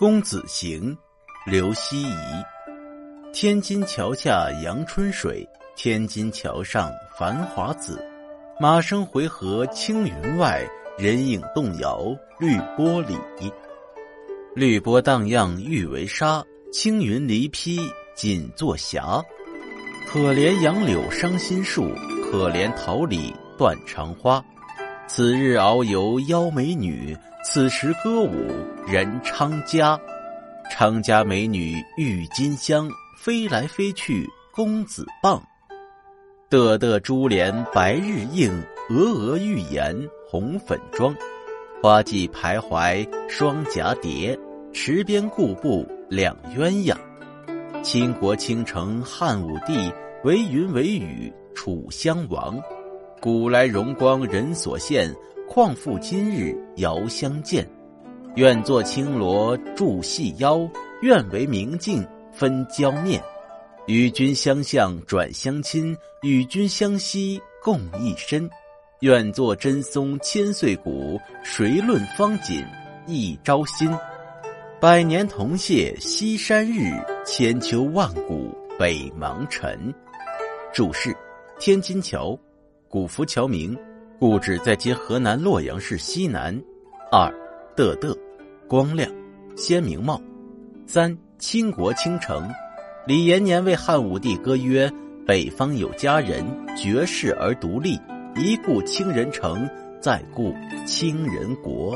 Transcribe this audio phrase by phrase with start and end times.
[0.00, 0.96] 公子行》
[1.44, 2.14] 刘希夷。
[3.34, 8.02] 天津桥下阳春水，天津桥上繁华紫。
[8.58, 13.14] 马声回河青云外，人影动摇绿波里。
[14.54, 16.42] 绿波荡漾欲为沙，
[16.72, 17.78] 青云离披
[18.14, 19.22] 锦作霞。
[20.08, 21.90] 可怜杨柳伤心树，
[22.24, 24.42] 可怜桃李断肠花。
[25.12, 27.16] 此日遨游邀美女。
[27.44, 28.32] 此时歌舞
[28.86, 29.98] 人昌家，
[30.70, 35.42] 昌家美女郁金香，飞来飞去公子棒。
[36.48, 38.52] 得得珠帘白日映，
[38.88, 39.92] 娥娥欲颜
[40.28, 41.12] 红粉妆。
[41.82, 44.38] 花季徘徊双蛱蝶，
[44.72, 46.96] 池边故步两鸳鸯。
[47.82, 52.56] 倾国倾城汉武帝，为云为雨楚襄王。
[53.20, 55.14] 古来荣光人所羡。
[55.46, 57.68] 况复今日遥相见，
[58.36, 60.60] 愿作青罗著细腰，
[61.02, 63.20] 愿为明镜分娇面。
[63.86, 68.48] 与君相向转相亲，与君相惜共一身。
[69.00, 72.64] 愿作真松千岁骨，谁论方锦
[73.06, 73.90] 一朝新？
[74.80, 76.92] 百年同谢西山日，
[77.26, 79.92] 千秋万古北邙尘。
[80.72, 81.12] 注释：
[81.58, 82.38] 天津桥，
[82.90, 83.78] 古浮桥名。
[84.18, 86.60] 故址在今河南洛阳市西南。
[87.12, 87.32] 二，
[87.76, 88.12] 的的，
[88.66, 89.08] 光亮，
[89.56, 90.20] 鲜明貌。
[90.88, 92.50] 三，倾国倾城。
[93.06, 94.90] 李延年为汉武帝歌曰
[95.24, 96.44] ：“北方有佳人，
[96.76, 97.96] 绝世而独立。
[98.34, 100.52] 一顾倾人城，再顾
[100.84, 101.94] 倾人国。”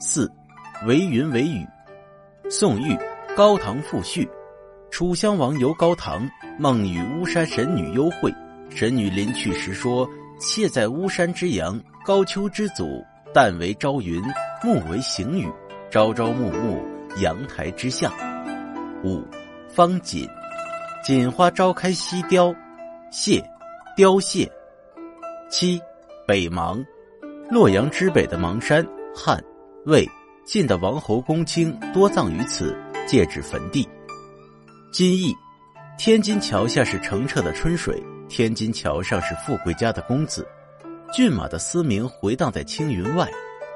[0.00, 0.28] 四，
[0.84, 1.64] 为云为雨。
[2.50, 2.92] 宋玉
[3.36, 4.24] 《高唐赋序》：
[4.90, 8.34] 楚襄王游高唐，梦与巫山神女幽会。
[8.74, 10.08] 神女临去时说。
[10.38, 13.00] 妾在巫山之阳，高丘之祖。
[13.32, 14.20] 旦为朝云，
[14.60, 15.48] 暮为行雨。
[15.88, 16.82] 朝朝暮暮，
[17.18, 18.12] 阳台之下。
[19.04, 19.22] 五，
[19.72, 20.28] 方锦，
[21.04, 22.52] 锦花朝开夕凋。
[23.12, 23.40] 谢，
[23.96, 24.50] 凋谢。
[25.48, 25.80] 七，
[26.26, 26.84] 北邙，
[27.48, 28.84] 洛阳之北的邙山，
[29.14, 29.40] 汉、
[29.86, 30.04] 魏、
[30.44, 33.88] 晋的王侯公卿多葬于此，借指坟地。
[34.92, 35.32] 金义，
[35.96, 38.02] 天津桥下是澄澈的春水。
[38.32, 40.48] 天津桥上是富贵家的公子，
[41.12, 43.28] 骏马的嘶鸣回荡在青云外，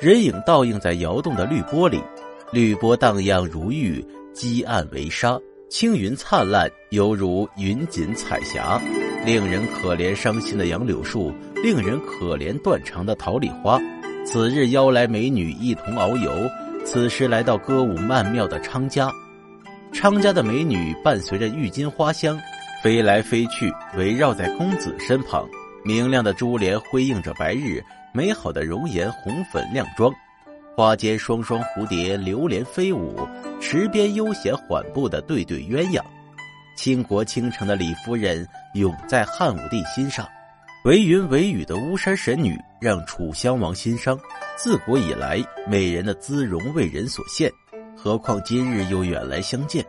[0.00, 2.02] 人影倒映在摇动的绿波里，
[2.50, 5.38] 绿波荡漾如玉，积暗为沙，
[5.68, 8.80] 青云灿烂犹如云锦彩霞，
[9.22, 11.30] 令人可怜伤心的杨柳树，
[11.62, 13.78] 令人可怜断肠的桃李花。
[14.24, 16.48] 此日邀来美女一同遨游，
[16.86, 19.12] 此时来到歌舞曼妙的昌家，
[19.92, 22.40] 昌家的美女伴随着郁金花香。
[22.82, 25.48] 飞来飞去，围绕在公子身旁。
[25.84, 30.12] 明亮的珠帘辉映着白日，美好的容颜红粉亮妆。
[30.76, 33.26] 花间双双蝴蝶流连飞舞，
[33.60, 36.00] 池边悠闲缓步的对对鸳鸯。
[36.76, 40.24] 倾国倾城的李夫人永在汉武帝心上，
[40.84, 44.16] 为云为雨的巫山神女让楚襄王心伤。
[44.56, 47.50] 自古以来，美人的姿容为人所羡，
[47.96, 49.84] 何况今日又远来相见。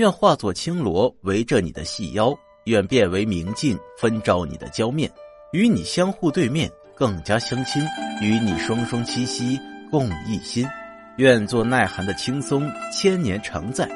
[0.00, 2.34] 愿化作青罗围着你的细腰，
[2.64, 5.12] 愿变为明镜分照你的娇面，
[5.52, 7.82] 与你相互对面更加相亲，
[8.22, 10.66] 与你双双栖息共一心。
[11.18, 13.86] 愿做耐寒的青松，千年常在。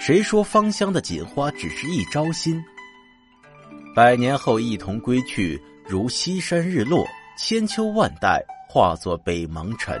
[0.00, 2.58] 谁说芳香的锦花只是一朝新？
[3.94, 10.00] 百年后一同归去，如西山日落，千秋万代化作北邙尘。